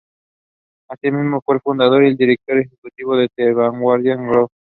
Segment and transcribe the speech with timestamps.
[0.89, 4.49] Así mismo fue el fundador y director ejecutivo de The Vanguard Group.